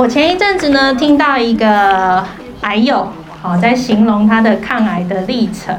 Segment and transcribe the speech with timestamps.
[0.00, 2.24] 我前一阵子呢，听到一个
[2.62, 3.06] 癌友，
[3.42, 5.76] 好在形容他的抗癌的历程，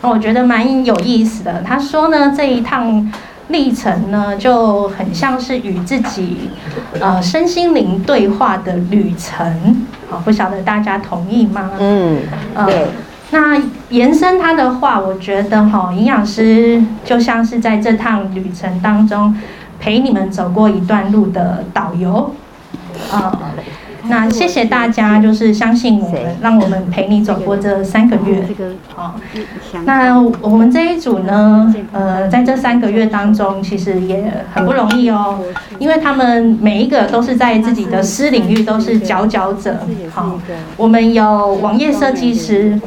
[0.00, 1.62] 我觉得蛮有意思的。
[1.64, 3.12] 他说呢，这一趟
[3.50, 6.50] 历程呢，就很像是与自己
[6.98, 9.86] 呃身心灵对话的旅程。
[10.10, 11.70] 好，不晓得大家同意吗？
[11.78, 12.18] 嗯，
[12.66, 12.88] 对。
[13.30, 19.32] 那延伸他的话，我觉得哈，营养师就像是在这趟旅程当中
[19.78, 22.34] 陪你们走过一段路的导游。
[23.10, 23.38] 啊，
[24.04, 28.46] 那谢谢大家，就是相信我们，让我们陪你走过这三个月。
[28.94, 29.14] 好，
[29.84, 35.38] 那我们这一组呢，呃，在这三个月当中，其实也很不容易哦，
[35.78, 39.78] 因为他们每一个都是在自己的私领域都是佼佼者。
[40.12, 40.38] 好，
[40.76, 42.80] 我们有网页设计师。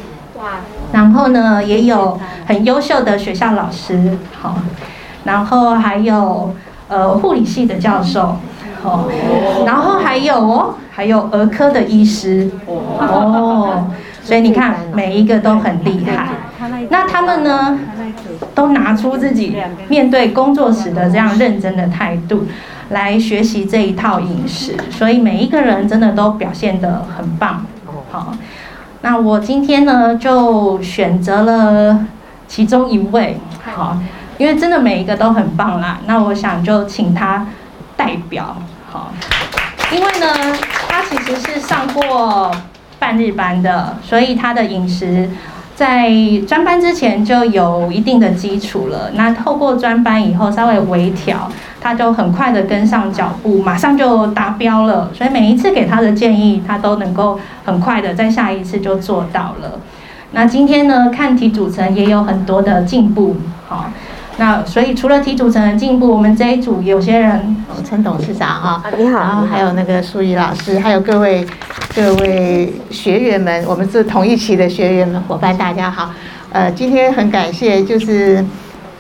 [0.92, 4.56] 然后呢，也有很优秀的学校老师，好，
[5.24, 6.54] 然后还有
[6.88, 8.38] 呃护理系的教授，
[8.86, 13.88] 哦，然后还有哦，还有儿科的医师，哦，
[14.22, 16.28] 所以你看每一个都很厉害。
[16.90, 17.78] 那他们呢，
[18.54, 19.56] 都拿出自己
[19.88, 22.46] 面对工作时的这样认真的态度，
[22.90, 27.66] 来学习这一套饮食，所以每一个人真的都表现得很棒，
[28.12, 28.34] 好。
[29.02, 32.06] 那我今天呢，就选择了
[32.48, 33.98] 其中一位，好，
[34.40, 36.00] 因为真的每一个都很棒啦。
[36.08, 37.46] 那我想就请他
[37.96, 38.58] 代表，
[39.92, 40.34] 因为呢，
[40.88, 42.52] 他其实是上过
[42.98, 45.30] 半日班的，所以他的饮食。
[45.76, 46.10] 在
[46.48, 51.52] 专班之前就有一定的基础了，那透过专班以后稍微微调，
[51.82, 55.12] 他就很快的跟上脚步，马上就达标了。
[55.14, 59.80] 所以每一次给他的建议，他都能够很快的在下一次就做到了。
[60.32, 63.36] 那今天呢，看题组成也有很多的进步，
[63.68, 63.92] 好。
[64.38, 67.56] 那所以除了提组成的进步，我们这一组有些人，
[67.88, 71.48] 陈董事长哈，你好，然后还有那个淑仪老师，还有各位
[71.96, 76.12] 各位学员们，我们是同一期的学员们伙伴，大家好。
[76.52, 78.44] 呃，今天很感谢，就是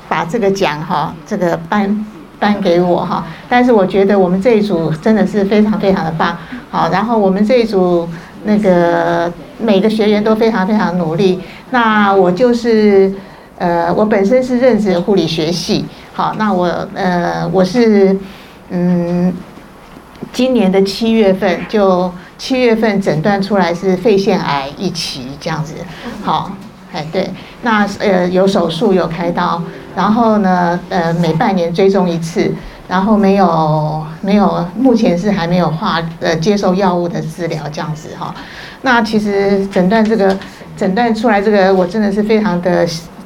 [0.07, 2.05] 把这个奖哈，这个颁
[2.39, 3.25] 颁给我哈。
[3.49, 6.37] 但是我觉得我们这一组真的是非常非常的棒，
[6.69, 8.07] 好，然后我们这一组
[8.45, 9.29] 那个
[9.59, 13.13] 每个学员都非常非常努力，那我就是。
[13.57, 18.13] 呃，我本身是任职护理学系，好，那我呃我是
[18.69, 19.33] 嗯，
[20.33, 25.75] 今年的七月份就七月份诊断出来是肺腺癌一期这样子，
[26.21, 26.51] 好，
[26.91, 27.29] 哎对，
[27.61, 29.61] 那呃有手术有开刀，
[29.95, 32.53] 然后呢呃每半年追踪一次，
[32.89, 38.35] 然后没有没有目前是还没有化呃接受药物的治疗这样子哈，
[38.81, 40.37] 那其实诊断这个
[40.75, 42.85] 诊断出来这个我真的是非常的。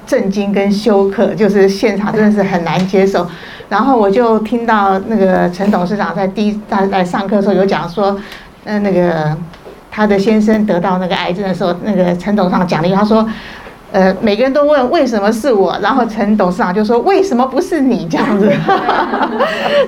[0.09, 3.28] 震惊跟休克，就是现场真的是很难接受。
[3.70, 8.20] 然后我就听到那个陈董事长在第一在来上课的时候有讲说，
[8.64, 9.38] 嗯，那个
[9.92, 13.24] 他的先生得到那个癌症的时候，那个陈董事长讲了一句，他说，
[13.92, 18.52] 呃，每个人都问为什么是我，然后陈董事长就说为什么不是你这样子。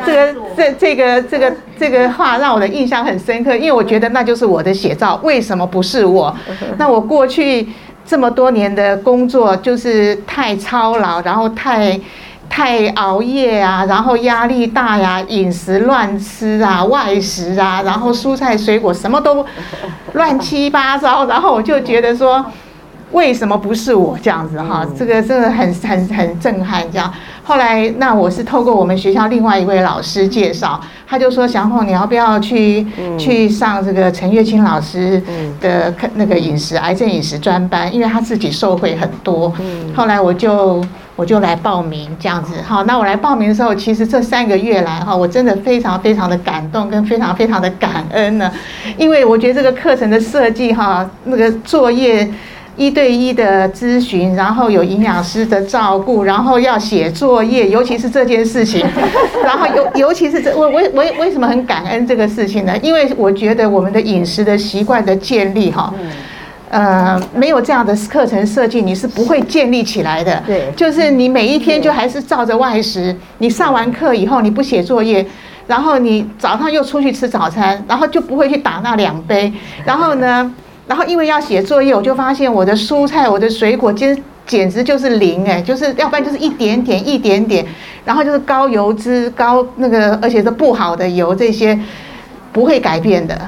[0.05, 6.37] 这个这这个这个这个话让我的印象很深刻，因为我觉得那就是我的写照，为什么不是我？
[6.77, 7.67] 那我过去。
[8.11, 11.97] 这么多年的工作就是太操劳，然后太
[12.49, 19.45] 太熬夜啊，然后压力大呀，饮食乱吃啊，外食啊，然后蔬菜水果什么都
[20.11, 22.45] 乱七八糟，然后我就觉得说。
[23.11, 24.85] 为什么不是我这样子哈？
[24.97, 27.11] 这个真的很很很震撼，这样。
[27.43, 32.85] 后来那我是透过我们学校另外一位老师介绍，他就说：“祥凤，你要不要去
[33.17, 35.21] 去上这个陈月清老师
[35.59, 37.93] 的那个饮食癌症饮食专班？
[37.93, 39.53] 因为他自己受惠很多。”
[39.93, 40.81] 后来我就
[41.17, 42.53] 我就来报名这样子。
[42.61, 48.49] 哈，那我来报名的时候，其实这三个月来哈，我真的非常非常的感动，跟非常非常的感恩呢。
[48.97, 52.31] 因为我觉得这个课程的设计哈，那个作业。
[52.81, 58.83] 一对一的咨询，然后有营养师的照顾，然后要写作业，尤其是这件事情，
[59.45, 62.75] 然后尤尤其是这我我我为什么很感恩这个事情呢？
[62.81, 65.93] 因为我觉得我们的饮食的习惯的建立哈，
[66.71, 70.41] 呃，没有这样的课程设计，你是不会建立起来的。
[70.47, 75.23] 对，就是你每一天就还是照着外食，你上完课以后你不写作业，
[75.67, 79.53] 然后你早上又出去吃早餐，然后就不会去打那两杯，
[79.85, 80.51] 然后呢？
[80.87, 87.65] 然后因为要写作业，我就发现我的蔬菜、我的水果，简简直就是零哎，就是要不然就是一点点、一点点，
[88.03, 91.79] 然后就是高油脂、高那个，而且是不好的油，这些
[92.51, 93.39] 不会改变的，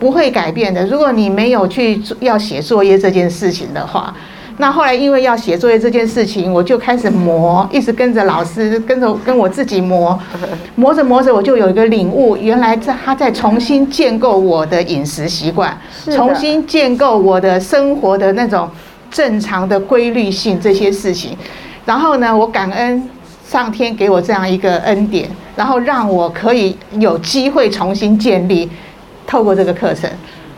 [0.00, 0.84] 不会改变的。
[0.86, 4.12] 如果你没有去要写作业这件事情的话，
[4.60, 10.18] 那后来因为要写作业这件事情，我就开始磨，一直跟着老师，跟着跟我自己磨，
[10.74, 18.68] 磨着磨着，我就有一个领悟，原来在他在重新建构我的饮食习惯，重新建构我的生活的那种
[19.12, 21.36] 正常的规律性这些事情。
[21.84, 23.08] 然后呢，我感恩
[23.46, 28.68] 上天给我这样一个恩典，然后让我可以有机会重新建立，
[29.24, 30.10] 透过这个课程，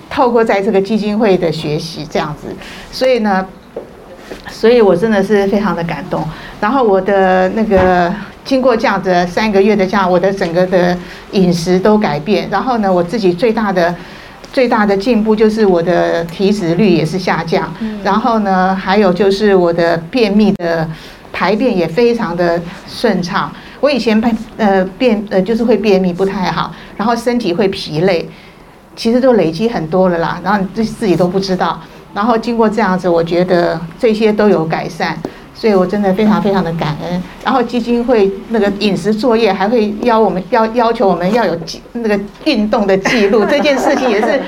[0.09, 2.49] 透过在这个基金会的学习这样子，
[2.91, 3.47] 所以呢。
[4.49, 6.23] 所以我真的是非常的感动。
[6.61, 8.13] 然后我的那个
[8.45, 10.97] 经过这样子三个月的这样，我的整个的
[11.33, 12.49] 饮食都改变。
[12.51, 13.95] 然后呢，我自己最大的
[14.53, 17.73] 最大的进步就是我的体脂率也是下降。
[18.03, 20.89] 然后呢，还有就是我的便秘的
[21.33, 23.51] 排便也非常的顺畅。
[23.81, 28.29] 我以前排呃便呃就是会便秘不太好，然后身体会疲累，
[28.95, 30.39] 其实都累积很多了啦。
[30.45, 31.81] 然后自自己都不知道。
[32.15, 35.17] 然后经过这样子，我觉得这些都有改善，
[35.55, 37.23] 所以我真的非常非常的感恩。
[37.45, 44.41] 然后基金会那个饮食作业还会要我们要要求我们要有记那个运动的记录，这件事情也是。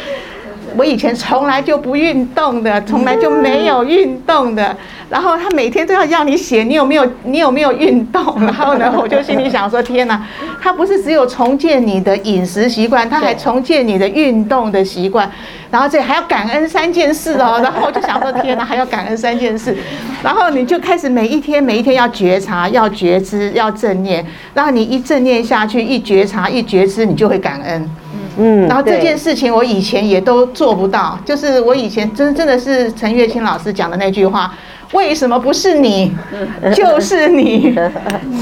[0.76, 4.76] 我以前从来就不运动的，从来就没有运动的。
[5.08, 8.40] 然后他每天都要要你写，你有没有你有没有运动？
[8.40, 10.26] 然后呢，我就心里想说：天哪，
[10.60, 15.30] 他不是只有重建你的饮食习惯，他还重建你的运动的习惯。
[15.70, 17.60] 然后这还要感恩三件事哦。
[17.62, 19.76] 然后我就想说：天哪，还要感恩三件事。
[20.22, 24.24] 然后你就开始每一天每一天要觉察，要觉知，要正念。
[24.54, 27.90] 然后你一正念下去，一觉察，一觉知，你就会感恩。
[28.38, 34.54] 嗯，然后这件事情我以前也都做不到，就是我以前真真的是陈月清老师讲的那句话，
[34.92, 36.12] 为什么不是你，
[36.74, 37.74] 就是你，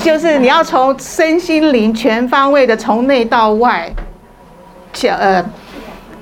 [0.05, 3.93] 就是你要从身心灵全方位的从内到外，
[4.93, 5.45] 调呃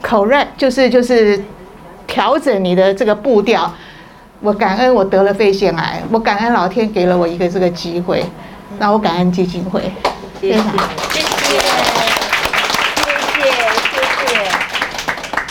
[0.03, 1.43] ，correct 就是就是
[2.07, 3.73] 调整你的这个步调。
[4.41, 8.25] 我感恩我得了肺腺癌，我感恩老天给了我一个这个机会，
[8.79, 9.83] 那我感恩基金会，
[10.41, 10.59] 谢谢，
[11.11, 11.59] 谢谢。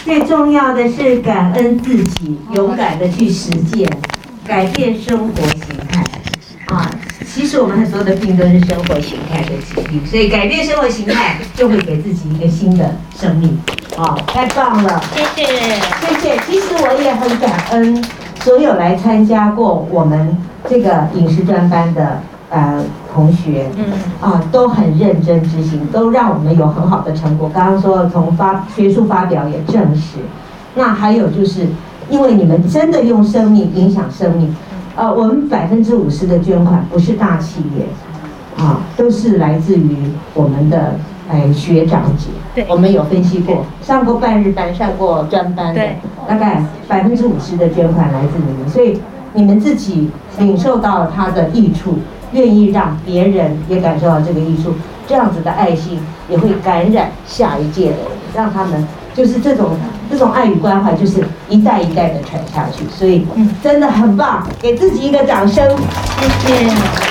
[0.08, 3.86] 最重要的是感恩自己，勇敢的去实践，
[4.48, 6.02] 改变生活形态。
[6.74, 6.90] 啊，
[7.28, 13.60] 其实我们很多的病都是生活形态的疾病，所以改变生活形态就会给自己一个新的生命。
[13.98, 16.38] 啊，太棒了，谢谢，谢谢。
[16.48, 18.02] 其实我也很感恩
[18.40, 20.38] 所有来参加过我们
[20.70, 22.22] 这个饮食专班的。
[22.50, 22.82] 呃，
[23.14, 23.86] 同学，嗯，
[24.22, 27.50] 啊，都很认真执行，都让我们有很好的成果。
[27.54, 30.20] 刚刚说从发学术发表也证实，
[30.76, 31.68] 那还有就是，
[32.10, 34.56] 因为你们真的用生命影响生命，
[34.96, 39.98] 呃，我们百分之五十的捐款不是大企业，啊，都是来自于
[40.34, 40.96] 我们的
[41.30, 42.28] 哎学长姐。
[42.56, 45.82] 对，我们有分析过，上过半日班、上过专班的，
[46.26, 49.02] 大概百分之五十的捐款来自你们，所以
[49.34, 50.10] 你们自己
[50.40, 52.00] 领受到它的益处。
[52.32, 54.74] 愿意让别人也感受到这个艺术，
[55.08, 59.78] 这样子的爱心也会感染下一届的人，让他们就是这种
[60.10, 62.86] 这种爱与关怀，就是一代一代的传下去。
[62.90, 63.26] 所以，
[63.64, 65.66] 真的很棒，给自己一个掌声，
[66.46, 67.07] 谢谢。